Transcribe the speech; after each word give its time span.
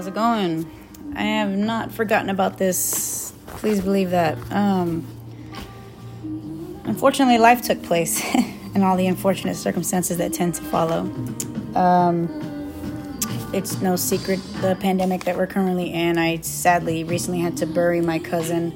How's 0.00 0.06
it 0.06 0.14
going? 0.14 0.64
I 1.14 1.24
have 1.24 1.50
not 1.50 1.92
forgotten 1.92 2.30
about 2.30 2.56
this. 2.56 3.34
Please 3.48 3.82
believe 3.82 4.12
that. 4.12 4.38
Um, 4.50 5.06
unfortunately, 6.84 7.36
life 7.36 7.60
took 7.60 7.82
place 7.82 8.24
and 8.74 8.82
all 8.82 8.96
the 8.96 9.06
unfortunate 9.06 9.56
circumstances 9.56 10.16
that 10.16 10.32
tend 10.32 10.54
to 10.54 10.62
follow. 10.62 11.00
Um, 11.74 12.30
it's 13.52 13.82
no 13.82 13.94
secret 13.94 14.40
the 14.62 14.74
pandemic 14.80 15.24
that 15.24 15.36
we're 15.36 15.46
currently 15.46 15.92
in. 15.92 16.16
I 16.16 16.40
sadly 16.40 17.04
recently 17.04 17.40
had 17.40 17.58
to 17.58 17.66
bury 17.66 18.00
my 18.00 18.18
cousin 18.18 18.72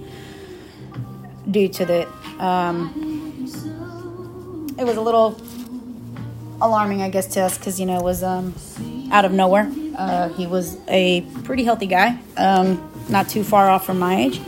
due 1.50 1.68
to 1.68 1.86
the. 1.86 2.06
Um, 2.38 3.46
it 4.78 4.84
was 4.84 4.98
a 4.98 5.00
little 5.00 5.40
alarming, 6.60 7.00
I 7.00 7.08
guess, 7.08 7.28
to 7.28 7.40
us 7.40 7.56
because 7.56 7.80
you 7.80 7.86
know 7.86 7.96
it 7.96 8.04
was 8.04 8.22
um, 8.22 8.54
out 9.10 9.24
of 9.24 9.32
nowhere. 9.32 9.72
Uh, 9.96 10.28
he 10.30 10.46
was 10.46 10.76
a 10.88 11.22
pretty 11.44 11.64
healthy 11.64 11.86
guy, 11.86 12.18
um, 12.36 12.90
not 13.08 13.28
too 13.28 13.44
far 13.44 13.68
off 13.70 13.86
from 13.86 13.98
my 13.98 14.16
age. 14.16 14.40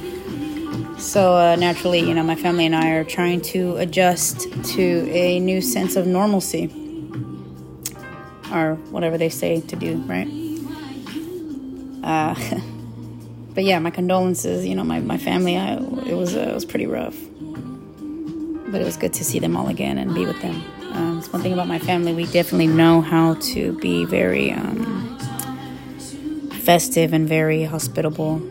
So 0.98 1.34
uh, 1.34 1.56
naturally, 1.56 2.00
you 2.00 2.14
know, 2.14 2.22
my 2.22 2.36
family 2.36 2.66
and 2.66 2.74
I 2.74 2.90
are 2.90 3.04
trying 3.04 3.42
to 3.42 3.76
adjust 3.76 4.50
to 4.74 5.10
a 5.10 5.38
new 5.40 5.60
sense 5.60 5.94
of 5.94 6.06
normalcy, 6.06 6.68
or 8.52 8.76
whatever 8.90 9.18
they 9.18 9.28
say 9.28 9.60
to 9.60 9.76
do, 9.76 9.96
right? 10.06 10.26
Uh, 12.02 12.34
but 13.54 13.64
yeah, 13.64 13.78
my 13.78 13.90
condolences. 13.90 14.66
You 14.66 14.74
know, 14.74 14.84
my, 14.84 15.00
my 15.00 15.18
family. 15.18 15.56
I, 15.56 15.74
it 15.74 16.14
was 16.14 16.34
uh, 16.34 16.40
it 16.40 16.54
was 16.54 16.64
pretty 16.64 16.86
rough, 16.86 17.16
but 18.68 18.80
it 18.80 18.84
was 18.84 18.96
good 18.96 19.12
to 19.14 19.24
see 19.24 19.38
them 19.38 19.56
all 19.56 19.68
again 19.68 19.98
and 19.98 20.14
be 20.14 20.24
with 20.24 20.40
them. 20.40 20.62
Um, 20.92 21.18
it's 21.18 21.30
one 21.30 21.42
thing 21.42 21.52
about 21.52 21.68
my 21.68 21.78
family. 21.78 22.14
We 22.14 22.24
definitely 22.24 22.68
know 22.68 23.02
how 23.02 23.34
to 23.34 23.78
be 23.80 24.06
very. 24.06 24.50
Um, 24.50 24.95
festive 26.66 27.12
and 27.12 27.28
very 27.28 27.62
hospitable. 27.62 28.42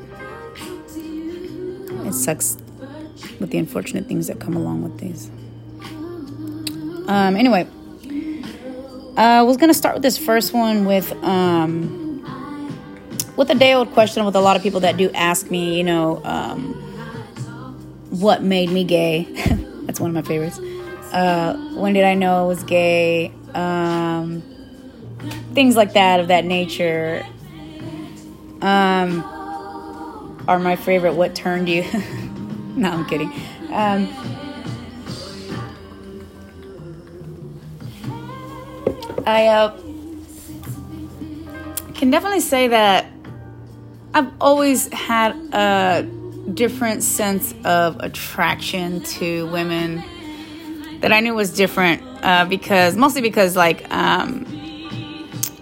It 2.08 2.14
sucks 2.14 2.58
with 3.42 3.50
the 3.50 3.58
unfortunate 3.58 4.06
things 4.08 4.28
that 4.28 4.40
come 4.40 4.56
along 4.56 4.84
with 4.84 4.98
these. 5.00 5.30
Um, 7.10 7.36
anyway, 7.36 7.68
I 9.18 9.42
was 9.42 9.58
gonna 9.58 9.74
start 9.74 9.96
with 9.96 10.02
this 10.04 10.18
first 10.18 10.54
one 10.54 10.86
with 10.86 11.12
um, 11.24 12.24
with 13.36 13.50
a 13.50 13.56
day 13.56 13.74
old 13.74 13.92
question 13.92 14.24
with 14.24 14.36
a 14.38 14.42
lot 14.42 14.56
of 14.56 14.64
people 14.64 14.80
that 14.80 14.96
do 14.96 15.12
ask 15.12 15.52
me, 15.52 15.78
you 15.78 15.84
know, 15.84 16.24
um, 16.24 16.74
what 18.12 18.42
made 18.42 18.72
me 18.72 18.86
gay? 18.86 19.24
That's 19.86 20.00
one 20.00 20.10
of 20.10 20.16
my 20.16 20.22
favorites. 20.22 20.58
Uh, 21.12 21.58
when 21.76 21.92
did 21.94 22.06
I 22.06 22.16
know 22.16 22.44
I 22.44 22.48
was 22.48 22.64
gay? 22.64 23.34
Um, 23.54 24.42
things 25.54 25.76
like 25.76 25.94
that 25.94 26.22
of 26.22 26.30
that 26.30 26.46
nature 26.46 27.26
um, 28.66 30.44
are 30.48 30.60
my 30.60 30.76
favorite. 30.76 31.14
What 31.14 31.36
turned 31.36 31.70
you? 31.70 31.84
no, 32.76 32.92
I'm 32.92 33.06
kidding. 33.06 33.32
Um, 33.72 34.10
I 39.28 39.48
uh, 39.48 39.78
can 41.94 42.10
definitely 42.10 42.40
say 42.42 42.68
that 42.70 43.06
I've 44.14 44.32
always 44.42 44.92
had 44.94 45.36
a 45.54 46.04
different 46.54 47.04
sense 47.04 47.54
of 47.64 48.00
attraction 48.00 49.02
to 49.02 49.48
women 49.48 50.04
that 51.02 51.12
I 51.12 51.20
knew 51.20 51.36
was 51.36 51.52
different 51.52 52.02
uh, 52.24 52.46
because 52.46 52.96
mostly 52.96 53.22
because 53.22 53.56
like 53.56 53.92
um, 53.94 54.46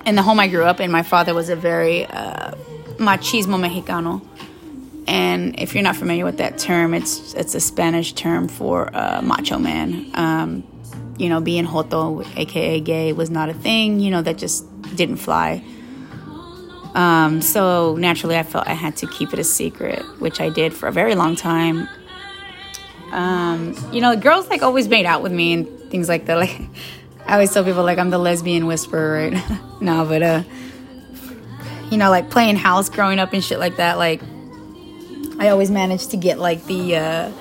in 0.06 0.16
the 0.16 0.22
home 0.22 0.40
I 0.40 0.48
grew 0.48 0.64
up 0.64 0.80
in, 0.80 0.92
my 0.92 1.04
father 1.04 1.34
was 1.34 1.50
a 1.50 1.56
very 1.56 2.06
uh, 2.06 2.53
machismo 3.06 3.59
mexicano. 3.59 4.22
And 5.08 5.59
if 5.59 5.73
you're 5.73 5.84
not 5.84 5.96
familiar 5.96 6.26
with 6.26 6.38
that 6.38 6.58
term, 6.58 6.94
it's 6.94 7.34
it's 7.34 7.56
a 7.56 7.59
Spanish 7.59 8.14
term 8.14 8.48
for 8.48 8.90
uh, 8.96 9.22
macho 9.22 9.59
man. 9.59 10.09
Um, 10.14 10.64
you 11.18 11.30
know, 11.30 11.41
being 11.41 11.66
joto, 11.66 12.25
aka 12.38 12.80
gay, 12.80 13.14
was 13.14 13.30
not 13.30 13.50
a 13.50 13.53
thing. 13.53 14.00
You 14.00 14.12
know, 14.12 14.22
that 14.22 14.38
just 14.38 14.66
didn't 14.96 15.18
fly. 15.18 15.64
Um, 16.96 17.41
so 17.41 17.96
naturally, 17.97 18.38
I 18.38 18.44
felt 18.44 18.68
I 18.68 18.74
had 18.74 18.96
to 18.97 19.08
keep 19.08 19.34
it 19.34 19.40
a 19.40 19.44
secret, 19.44 20.02
which 20.20 20.40
I 20.40 20.50
did 20.50 20.74
for 20.74 20.88
a 20.88 20.91
very 20.91 21.16
long 21.16 21.35
time. 21.35 21.88
Um, 23.12 23.75
you 23.91 24.02
know, 24.02 24.16
girls 24.16 24.50
like 24.50 24.62
always 24.64 24.88
made 24.88 25.06
out 25.06 25.22
with 25.22 25.31
me 25.31 25.53
and 25.53 25.91
things 25.91 26.08
like 26.09 26.25
that. 26.25 26.38
Like 27.25 27.30
I 27.31 27.34
always 27.35 27.53
tell 27.53 27.64
people, 27.64 27.84
like 27.84 28.00
I'm 28.00 28.09
the 28.09 28.18
lesbian 28.18 28.66
whisperer, 28.66 29.30
right? 29.30 29.62
no, 29.81 30.06
but 30.06 30.22
uh, 30.22 30.44
you 31.92 31.98
know, 31.98 32.10
like 32.10 32.30
playing 32.30 32.56
house 32.56 32.90
growing 32.90 33.20
up 33.20 33.34
and 33.34 33.44
shit 33.44 33.60
like 33.60 33.78
that, 33.78 33.98
like 33.98 34.22
I 35.40 35.50
always 35.50 35.72
managed 35.72 36.12
to 36.12 36.18
get 36.18 36.40
like 36.40 36.64
the 36.66 36.96
uh 36.96 37.32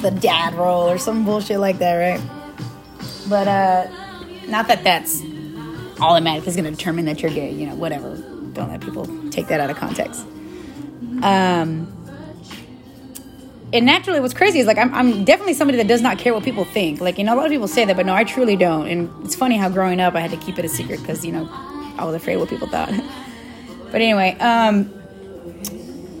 the 0.00 0.10
dad 0.10 0.54
role 0.54 0.88
or 0.88 0.98
some 0.98 1.24
bullshit 1.24 1.58
like 1.58 1.78
that, 1.78 1.94
right? 1.94 2.20
But 3.28 3.48
uh 3.48 3.86
not 4.46 4.68
that 4.68 4.84
that's 4.84 5.22
automatic 6.00 6.46
is 6.46 6.54
going 6.54 6.64
to 6.64 6.70
determine 6.70 7.06
that 7.06 7.22
you're 7.22 7.32
gay, 7.32 7.50
you 7.50 7.66
know, 7.66 7.74
whatever. 7.74 8.16
Don't 8.52 8.68
let 8.68 8.80
people 8.80 9.06
take 9.30 9.48
that 9.48 9.60
out 9.60 9.70
of 9.70 9.76
context. 9.76 10.24
Um 11.22 11.92
and 13.72 13.84
naturally 13.84 14.20
what's 14.20 14.34
crazy 14.34 14.58
is 14.60 14.66
like 14.66 14.78
I'm, 14.78 14.94
I'm 14.94 15.24
definitely 15.24 15.54
somebody 15.54 15.78
that 15.78 15.88
does 15.88 16.00
not 16.00 16.18
care 16.18 16.32
what 16.32 16.44
people 16.44 16.64
think 16.64 17.00
like 17.00 17.18
you 17.18 17.24
know 17.24 17.34
a 17.34 17.36
lot 17.36 17.46
of 17.46 17.52
people 17.52 17.66
say 17.66 17.84
that 17.84 17.96
but 17.96 18.06
no 18.06 18.14
i 18.14 18.22
truly 18.22 18.56
don't 18.56 18.86
and 18.86 19.10
it's 19.24 19.34
funny 19.34 19.56
how 19.56 19.68
growing 19.68 20.00
up 20.00 20.14
i 20.14 20.20
had 20.20 20.30
to 20.30 20.36
keep 20.36 20.58
it 20.58 20.64
a 20.64 20.68
secret 20.68 21.00
because 21.00 21.24
you 21.24 21.32
know 21.32 21.48
i 21.98 22.04
was 22.04 22.14
afraid 22.14 22.36
what 22.36 22.48
people 22.48 22.68
thought 22.68 22.88
But 23.90 24.00
anyway, 24.00 24.36
um, 24.40 24.92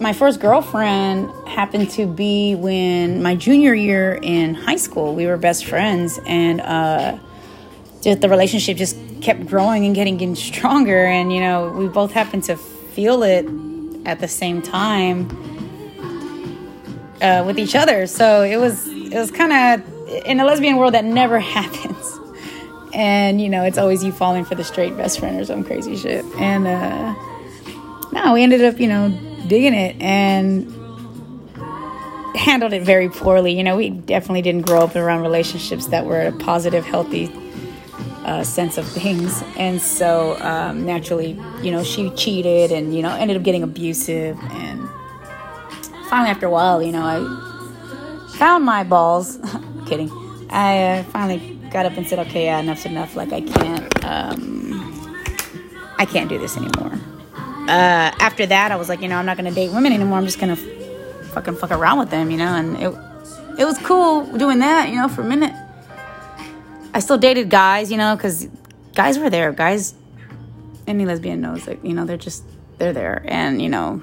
my 0.00 0.12
first 0.12 0.40
girlfriend 0.40 1.30
happened 1.48 1.90
to 1.92 2.06
be 2.06 2.54
when 2.54 3.22
my 3.22 3.34
junior 3.34 3.74
year 3.74 4.18
in 4.22 4.54
high 4.54 4.76
school. 4.76 5.14
We 5.14 5.26
were 5.26 5.36
best 5.36 5.64
friends, 5.64 6.18
and 6.26 6.60
uh, 6.60 7.18
the 8.02 8.28
relationship 8.28 8.76
just 8.76 8.96
kept 9.20 9.46
growing 9.46 9.84
and 9.84 9.94
getting, 9.94 10.16
getting 10.16 10.36
stronger. 10.36 11.06
And 11.06 11.32
you 11.32 11.40
know, 11.40 11.70
we 11.70 11.88
both 11.88 12.12
happened 12.12 12.44
to 12.44 12.56
feel 12.56 13.22
it 13.22 13.46
at 14.06 14.20
the 14.20 14.28
same 14.28 14.62
time 14.62 15.28
uh, 17.20 17.42
with 17.46 17.58
each 17.58 17.74
other. 17.74 18.06
So 18.06 18.42
it 18.42 18.56
was 18.56 18.86
it 18.86 19.14
was 19.14 19.30
kind 19.30 19.52
of 19.82 20.24
in 20.26 20.40
a 20.40 20.44
lesbian 20.44 20.76
world 20.76 20.94
that 20.94 21.04
never 21.04 21.38
happens. 21.56 22.18
And 22.92 23.40
you 23.40 23.48
know, 23.48 23.64
it's 23.64 23.78
always 23.78 24.04
you 24.04 24.12
falling 24.12 24.44
for 24.44 24.54
the 24.54 24.64
straight 24.64 24.96
best 24.96 25.18
friend 25.20 25.40
or 25.40 25.44
some 25.44 25.64
crazy 25.64 25.96
shit. 25.96 26.24
And 26.36 26.66
uh, 26.66 27.14
no, 28.12 28.32
we 28.34 28.42
ended 28.42 28.64
up, 28.64 28.80
you 28.80 28.88
know, 28.88 29.08
digging 29.46 29.74
it 29.74 30.00
and 30.00 30.72
handled 32.36 32.72
it 32.72 32.82
very 32.82 33.08
poorly. 33.08 33.56
You 33.56 33.64
know, 33.64 33.76
we 33.76 33.90
definitely 33.90 34.42
didn't 34.42 34.66
grow 34.66 34.80
up 34.80 34.94
around 34.94 35.22
relationships 35.22 35.86
that 35.86 36.04
were 36.04 36.22
a 36.22 36.32
positive, 36.32 36.84
healthy 36.84 37.32
uh, 38.24 38.44
sense 38.44 38.78
of 38.78 38.86
things. 38.86 39.42
And 39.56 39.80
so 39.80 40.36
um, 40.40 40.84
naturally, 40.84 41.40
you 41.62 41.70
know, 41.70 41.82
she 41.82 42.10
cheated 42.10 42.72
and, 42.72 42.94
you 42.94 43.02
know, 43.02 43.14
ended 43.14 43.36
up 43.36 43.42
getting 43.42 43.62
abusive. 43.62 44.38
And 44.50 44.88
finally, 46.08 46.30
after 46.30 46.46
a 46.46 46.50
while, 46.50 46.82
you 46.82 46.92
know, 46.92 47.02
I 47.02 48.28
found 48.36 48.64
my 48.64 48.84
balls. 48.84 49.38
kidding. 49.86 50.10
I 50.50 50.98
uh, 50.98 51.04
finally 51.04 51.58
got 51.70 51.86
up 51.86 51.96
and 51.96 52.06
said, 52.06 52.18
okay, 52.20 52.46
yeah, 52.46 52.58
enough's 52.58 52.86
enough. 52.86 53.14
Like, 53.16 53.32
I 53.32 53.40
can't, 53.40 54.04
um, 54.04 55.16
I 55.98 56.04
can't 56.04 56.28
do 56.28 56.38
this 56.38 56.56
anymore 56.56 57.00
uh, 57.68 58.12
after 58.20 58.46
that, 58.46 58.72
I 58.72 58.76
was 58.76 58.88
like, 58.88 59.00
you 59.00 59.08
know, 59.08 59.16
I'm 59.16 59.26
not 59.26 59.36
gonna 59.36 59.50
date 59.50 59.72
women 59.72 59.92
anymore. 59.92 60.18
I'm 60.18 60.24
just 60.24 60.38
gonna 60.38 60.56
fucking 60.56 61.56
fuck 61.56 61.70
around 61.70 61.98
with 61.98 62.10
them, 62.10 62.30
you 62.30 62.36
know. 62.36 62.54
And 62.54 62.76
it 62.76 62.94
it 63.58 63.64
was 63.64 63.78
cool 63.78 64.24
doing 64.36 64.60
that, 64.60 64.88
you 64.88 64.96
know, 64.96 65.08
for 65.08 65.22
a 65.22 65.24
minute. 65.24 65.52
I 66.94 67.00
still 67.00 67.18
dated 67.18 67.50
guys, 67.50 67.90
you 67.90 67.96
know, 67.96 68.16
because 68.16 68.48
guys 68.94 69.18
were 69.18 69.30
there. 69.30 69.52
Guys, 69.52 69.94
any 70.86 71.04
lesbian 71.04 71.40
knows 71.40 71.64
that, 71.66 71.84
you 71.84 71.92
know, 71.92 72.04
they're 72.04 72.16
just 72.16 72.44
they're 72.78 72.92
there, 72.92 73.22
and 73.26 73.60
you 73.60 73.68
know, 73.68 74.02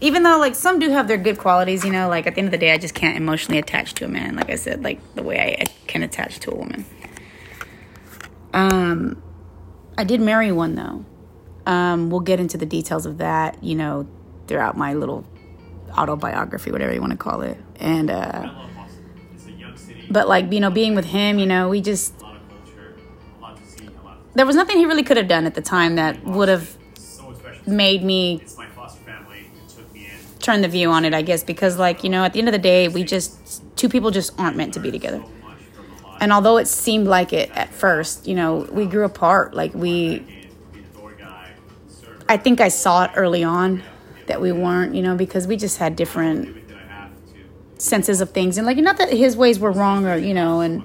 even 0.00 0.22
though 0.22 0.38
like 0.38 0.54
some 0.54 0.78
do 0.78 0.90
have 0.90 1.08
their 1.08 1.18
good 1.18 1.38
qualities, 1.38 1.84
you 1.84 1.92
know, 1.92 2.08
like 2.08 2.26
at 2.26 2.34
the 2.34 2.38
end 2.38 2.48
of 2.48 2.52
the 2.52 2.58
day, 2.58 2.72
I 2.72 2.78
just 2.78 2.94
can't 2.94 3.16
emotionally 3.16 3.58
attach 3.58 3.94
to 3.94 4.04
a 4.04 4.08
man. 4.08 4.36
Like 4.36 4.50
I 4.50 4.56
said, 4.56 4.84
like 4.84 5.00
the 5.14 5.22
way 5.22 5.56
I 5.60 5.64
can 5.86 6.02
attach 6.02 6.40
to 6.40 6.52
a 6.52 6.54
woman. 6.54 6.84
Um, 8.52 9.22
I 9.98 10.04
did 10.04 10.20
marry 10.20 10.52
one 10.52 10.76
though 10.76 11.04
um, 11.66 12.10
we'll 12.10 12.20
get 12.20 12.40
into 12.40 12.56
the 12.56 12.66
details 12.66 13.04
of 13.06 13.18
that, 13.18 13.62
you 13.62 13.74
know, 13.74 14.06
throughout 14.46 14.76
my 14.76 14.94
little 14.94 15.24
autobiography, 15.98 16.70
whatever 16.70 16.94
you 16.94 17.00
want 17.00 17.10
to 17.10 17.18
call 17.18 17.42
it. 17.42 17.58
And, 17.80 18.10
uh, 18.10 18.54
but 20.08 20.28
like, 20.28 20.52
you 20.52 20.60
know, 20.60 20.70
being 20.70 20.94
with 20.94 21.04
him, 21.06 21.38
you 21.38 21.46
know, 21.46 21.68
we 21.68 21.80
just, 21.80 22.14
there 24.34 24.46
was 24.46 24.54
nothing 24.54 24.78
he 24.78 24.86
really 24.86 25.02
could 25.02 25.16
have 25.16 25.28
done 25.28 25.46
at 25.46 25.54
the 25.54 25.62
time 25.62 25.96
that 25.96 26.24
would 26.24 26.48
have 26.48 26.76
made 27.66 28.04
me 28.04 28.42
turn 30.38 30.60
the 30.60 30.68
view 30.68 30.90
on 30.90 31.04
it, 31.04 31.12
I 31.12 31.22
guess, 31.22 31.42
because 31.42 31.76
like, 31.78 32.04
you 32.04 32.10
know, 32.10 32.22
at 32.22 32.32
the 32.32 32.38
end 32.38 32.48
of 32.48 32.52
the 32.52 32.58
day, 32.58 32.86
we 32.86 33.02
just, 33.02 33.62
two 33.76 33.88
people 33.88 34.12
just 34.12 34.38
aren't 34.38 34.56
meant 34.56 34.74
to 34.74 34.80
be 34.80 34.92
together. 34.92 35.24
And 36.20 36.32
although 36.32 36.56
it 36.56 36.68
seemed 36.68 37.08
like 37.08 37.32
it 37.32 37.50
at 37.50 37.72
first, 37.72 38.28
you 38.28 38.34
know, 38.34 38.68
we 38.70 38.86
grew 38.86 39.04
apart. 39.04 39.54
Like 39.54 39.74
we 39.74 40.24
I 42.28 42.36
think 42.36 42.60
I 42.60 42.68
saw 42.68 43.04
it 43.04 43.12
early 43.14 43.44
on 43.44 43.82
that 44.26 44.40
we 44.40 44.52
weren't, 44.52 44.94
you 44.94 45.02
know, 45.02 45.16
because 45.16 45.46
we 45.46 45.56
just 45.56 45.78
had 45.78 45.96
different 45.96 46.56
senses 47.78 48.20
of 48.20 48.30
things. 48.30 48.58
And 48.58 48.66
like, 48.66 48.76
not 48.78 48.98
that 48.98 49.12
his 49.12 49.36
ways 49.36 49.58
were 49.58 49.70
wrong 49.70 50.06
or, 50.06 50.16
you 50.16 50.34
know, 50.34 50.60
and 50.60 50.82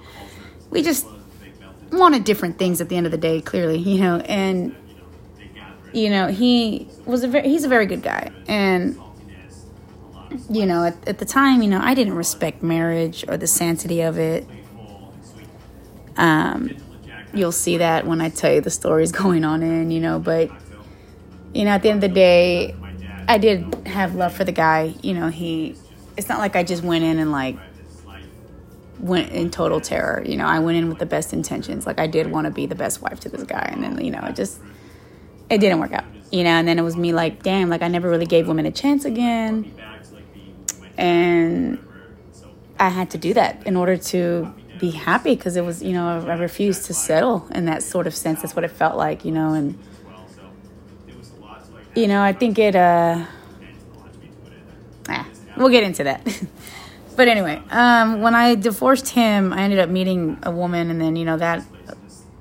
we 0.69 0.83
just 0.83 1.07
wanted 1.91 2.23
different 2.23 2.57
things 2.57 2.81
at 2.81 2.89
the 2.89 2.95
end 2.95 3.05
of 3.05 3.11
the 3.11 3.17
day, 3.17 3.41
clearly, 3.41 3.77
you 3.77 3.99
know, 3.99 4.17
and, 4.19 4.75
you 5.93 6.09
know, 6.09 6.27
he 6.27 6.87
was 7.05 7.23
a 7.23 7.27
very, 7.27 7.49
he's 7.49 7.63
a 7.63 7.67
very 7.67 7.85
good 7.85 8.03
guy. 8.03 8.31
And, 8.47 8.99
you 10.49 10.65
know, 10.65 10.85
at, 10.85 11.07
at 11.07 11.17
the 11.19 11.25
time, 11.25 11.61
you 11.61 11.69
know, 11.69 11.79
I 11.81 11.93
didn't 11.93 12.15
respect 12.15 12.63
marriage 12.63 13.25
or 13.27 13.37
the 13.37 13.47
sanctity 13.47 14.01
of 14.01 14.17
it. 14.17 14.47
Um, 16.17 16.77
you'll 17.33 17.51
see 17.51 17.77
that 17.77 18.05
when 18.05 18.21
I 18.21 18.29
tell 18.29 18.53
you 18.53 18.61
the 18.61 18.69
stories 18.69 19.11
going 19.23 19.43
on 19.43 19.63
in, 19.63 19.91
you 19.91 19.99
know, 19.99 20.19
but, 20.19 20.49
you 21.53 21.65
know, 21.65 21.71
at 21.71 21.81
the 21.81 21.89
end 21.89 22.03
of 22.03 22.09
the 22.09 22.15
day, 22.15 22.75
I 23.27 23.37
did 23.37 23.87
have 23.87 24.15
love 24.15 24.33
for 24.33 24.43
the 24.43 24.51
guy. 24.51 24.95
You 25.01 25.13
know, 25.13 25.29
he, 25.29 25.75
it's 26.17 26.29
not 26.29 26.39
like 26.39 26.55
I 26.55 26.63
just 26.63 26.83
went 26.83 27.03
in 27.03 27.19
and 27.19 27.31
like, 27.31 27.57
went 28.99 29.31
in 29.31 29.49
total 29.49 29.81
terror. 29.81 30.23
You 30.25 30.37
know, 30.37 30.45
I 30.45 30.59
went 30.59 30.77
in 30.77 30.87
with 30.87 30.99
the 30.99 31.05
best 31.05 31.33
intentions. 31.33 31.85
Like 31.85 31.99
I 31.99 32.07
did 32.07 32.31
want 32.31 32.45
to 32.45 32.51
be 32.51 32.65
the 32.65 32.75
best 32.75 33.01
wife 33.01 33.19
to 33.21 33.29
this 33.29 33.43
guy, 33.43 33.69
and 33.71 33.83
then 33.83 34.03
you 34.03 34.11
know, 34.11 34.21
it 34.23 34.35
just 34.35 34.61
it 35.49 35.57
didn't 35.59 35.79
work 35.79 35.91
out. 35.91 36.05
You 36.31 36.43
know, 36.43 36.51
and 36.51 36.67
then 36.67 36.79
it 36.79 36.83
was 36.83 36.95
me 36.95 37.11
like, 37.11 37.43
damn, 37.43 37.69
like 37.69 37.81
I 37.81 37.87
never 37.87 38.09
really 38.09 38.25
gave 38.25 38.47
women 38.47 38.65
a 38.65 38.71
chance 38.71 39.03
again, 39.03 39.73
and 40.97 41.79
I 42.79 42.89
had 42.89 43.11
to 43.11 43.17
do 43.17 43.33
that 43.33 43.65
in 43.67 43.75
order 43.75 43.97
to 43.97 44.53
be 44.79 44.91
happy 44.91 45.35
because 45.35 45.55
it 45.55 45.63
was 45.63 45.83
you 45.83 45.93
know 45.93 46.07
I 46.07 46.33
refused 46.33 46.85
to 46.85 46.93
settle 46.93 47.47
in 47.53 47.65
that 47.65 47.83
sort 47.83 48.07
of 48.07 48.15
sense. 48.15 48.41
That's 48.41 48.55
what 48.55 48.65
it 48.65 48.71
felt 48.71 48.97
like, 48.97 49.25
you 49.25 49.31
know, 49.31 49.53
and 49.53 49.77
you 51.95 52.07
know 52.07 52.21
I 52.21 52.33
think 52.33 52.59
it. 52.59 52.75
uh 52.75 53.25
ah, 55.09 55.27
We'll 55.57 55.69
get 55.69 55.83
into 55.83 56.03
that. 56.05 56.25
But 57.13 57.27
anyway, 57.27 57.61
um, 57.69 58.21
when 58.21 58.33
I 58.35 58.55
divorced 58.55 59.09
him, 59.09 59.51
I 59.51 59.63
ended 59.63 59.79
up 59.79 59.89
meeting 59.89 60.39
a 60.43 60.49
woman, 60.49 60.89
and 60.89 60.99
then 60.99 61.15
you 61.17 61.25
know 61.25 61.37
that 61.37 61.63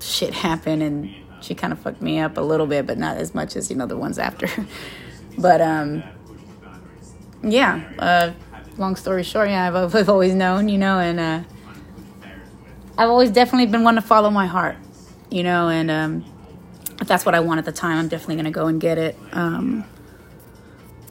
shit 0.00 0.32
happened, 0.32 0.82
and 0.82 1.14
she 1.40 1.54
kind 1.54 1.72
of 1.72 1.80
fucked 1.80 2.00
me 2.00 2.20
up 2.20 2.38
a 2.38 2.40
little 2.40 2.66
bit, 2.66 2.86
but 2.86 2.96
not 2.96 3.16
as 3.16 3.34
much 3.34 3.56
as 3.56 3.68
you 3.68 3.76
know 3.76 3.86
the 3.86 3.96
ones 3.96 4.18
after. 4.18 4.48
but 5.38 5.60
um, 5.60 6.02
yeah. 7.42 7.82
Uh, 7.98 8.32
long 8.78 8.96
story 8.96 9.22
short, 9.22 9.48
yeah, 9.50 9.68
I've, 9.68 9.94
I've 9.94 10.08
always 10.08 10.34
known, 10.34 10.68
you 10.68 10.78
know, 10.78 10.98
and 10.98 11.20
uh, 11.20 11.42
I've 12.96 13.08
always 13.10 13.30
definitely 13.30 13.66
been 13.66 13.84
one 13.84 13.96
to 13.96 14.00
follow 14.00 14.30
my 14.30 14.46
heart, 14.46 14.76
you 15.30 15.42
know, 15.42 15.68
and 15.68 15.90
um, 15.90 16.24
if 17.00 17.08
that's 17.08 17.24
what 17.24 17.34
I 17.34 17.40
want 17.40 17.58
at 17.58 17.64
the 17.64 17.72
time, 17.72 17.98
I'm 17.98 18.08
definitely 18.08 18.36
gonna 18.36 18.50
go 18.50 18.66
and 18.66 18.80
get 18.80 18.98
it. 18.98 19.16
Um, 19.32 19.84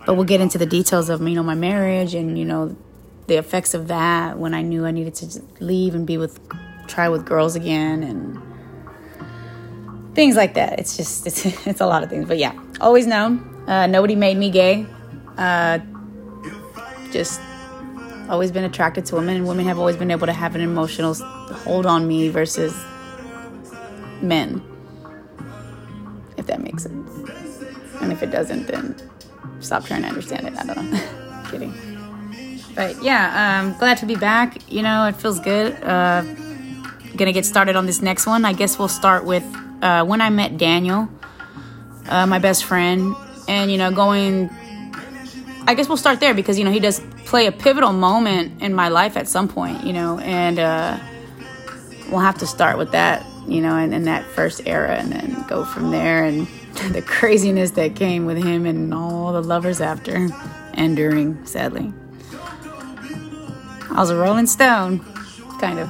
but 0.05 0.15
we'll 0.15 0.25
get 0.25 0.41
into 0.41 0.57
the 0.57 0.65
details 0.65 1.09
of 1.09 1.21
you 1.21 1.35
know 1.35 1.43
my 1.43 1.55
marriage 1.55 2.13
and 2.15 2.37
you 2.37 2.45
know 2.45 2.75
the 3.29 3.37
effects 3.37 3.73
of 3.73 3.87
that 3.87 4.37
when 4.37 4.53
I 4.53 4.61
knew 4.61 4.85
I 4.85 4.91
needed 4.91 5.15
to 5.15 5.41
leave 5.59 5.95
and 5.95 6.05
be 6.05 6.17
with, 6.17 6.39
try 6.87 7.07
with 7.07 7.25
girls 7.25 7.55
again 7.55 8.03
and 8.03 8.41
things 10.15 10.35
like 10.35 10.55
that. 10.55 10.79
It's 10.79 10.97
just, 10.97 11.25
it's, 11.27 11.45
it's 11.65 11.79
a 11.79 11.85
lot 11.85 12.03
of 12.03 12.09
things. 12.09 12.27
But 12.27 12.39
yeah, 12.39 12.59
always 12.81 13.07
known. 13.07 13.63
Uh, 13.67 13.87
nobody 13.87 14.15
made 14.15 14.35
me 14.37 14.49
gay. 14.49 14.85
Uh, 15.37 15.79
just 17.11 17.39
always 18.29 18.51
been 18.51 18.63
attracted 18.63 19.05
to 19.05 19.15
women, 19.15 19.37
and 19.37 19.47
women 19.47 19.65
have 19.65 19.79
always 19.79 19.95
been 19.95 20.11
able 20.11 20.27
to 20.27 20.33
have 20.33 20.55
an 20.55 20.61
emotional 20.61 21.13
hold 21.13 21.85
on 21.85 22.07
me 22.07 22.29
versus 22.29 22.75
men. 24.21 24.61
That 26.49 26.61
makes 26.63 26.83
sense. 26.83 27.11
And 28.01 28.11
if 28.11 28.23
it 28.23 28.31
doesn't, 28.31 28.65
then 28.65 28.95
stop 29.59 29.85
trying 29.85 30.01
to 30.01 30.07
understand 30.07 30.47
it. 30.47 30.57
I 30.57 30.65
don't 30.65 30.91
know. 30.91 31.43
Kidding. 31.51 31.73
But 32.75 33.01
yeah, 33.03 33.61
um, 33.61 33.77
glad 33.77 33.99
to 33.99 34.07
be 34.07 34.15
back. 34.15 34.57
You 34.71 34.81
know, 34.81 35.05
it 35.05 35.15
feels 35.15 35.39
good. 35.39 35.73
Uh, 35.83 36.23
gonna 37.15 37.33
get 37.33 37.45
started 37.45 37.75
on 37.75 37.85
this 37.85 38.01
next 38.01 38.25
one. 38.25 38.45
I 38.45 38.53
guess 38.53 38.79
we'll 38.79 38.87
start 38.87 39.25
with 39.25 39.43
uh, 39.83 40.05
when 40.05 40.21
I 40.21 40.31
met 40.31 40.57
Daniel, 40.57 41.07
uh, 42.07 42.25
my 42.25 42.39
best 42.39 42.65
friend, 42.65 43.15
and 43.47 43.71
you 43.71 43.77
know, 43.77 43.91
going. 43.91 44.49
I 45.67 45.75
guess 45.75 45.87
we'll 45.87 45.97
start 45.97 46.19
there 46.19 46.33
because 46.33 46.57
you 46.57 46.65
know 46.65 46.71
he 46.71 46.79
does 46.79 46.99
play 47.25 47.45
a 47.45 47.51
pivotal 47.51 47.93
moment 47.93 48.63
in 48.63 48.73
my 48.73 48.89
life 48.89 49.17
at 49.17 49.27
some 49.27 49.47
point. 49.47 49.85
You 49.85 49.93
know, 49.93 50.17
and 50.19 50.57
uh, 50.57 50.97
we'll 52.09 52.21
have 52.21 52.39
to 52.39 52.47
start 52.47 52.79
with 52.79 52.91
that. 52.93 53.23
You 53.49 53.61
know, 53.61 53.75
and 53.75 53.93
in 53.93 54.03
that 54.03 54.25
first 54.25 54.61
era, 54.65 54.95
and 54.95 55.11
then 55.11 55.45
go 55.47 55.65
from 55.65 55.91
there 55.91 56.23
and 56.23 56.47
the 56.93 57.01
craziness 57.01 57.71
that 57.71 57.95
came 57.95 58.25
with 58.25 58.37
him 58.37 58.65
and 58.65 58.93
all 58.93 59.33
the 59.33 59.41
lovers 59.41 59.81
after 59.81 60.29
and 60.73 60.95
during, 60.95 61.45
sadly. 61.45 61.91
I 63.91 63.95
was 63.95 64.11
a 64.11 64.15
Rolling 64.15 64.45
Stone, 64.45 64.99
kind 65.59 65.79
of. 65.79 65.89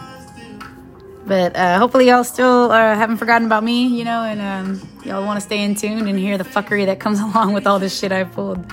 But 1.25 1.55
uh, 1.55 1.77
hopefully, 1.77 2.07
y'all 2.07 2.23
still 2.23 2.71
uh, 2.71 2.95
haven't 2.95 3.17
forgotten 3.17 3.45
about 3.45 3.63
me, 3.63 3.87
you 3.87 4.03
know, 4.03 4.23
and 4.23 4.41
um, 4.41 4.89
y'all 5.03 5.23
want 5.23 5.37
to 5.37 5.45
stay 5.45 5.61
in 5.61 5.75
tune 5.75 6.07
and 6.07 6.17
hear 6.17 6.37
the 6.37 6.43
fuckery 6.43 6.87
that 6.87 6.99
comes 6.99 7.19
along 7.19 7.53
with 7.53 7.67
all 7.67 7.77
this 7.77 7.97
shit 7.97 8.11
I 8.11 8.23
pulled. 8.23 8.65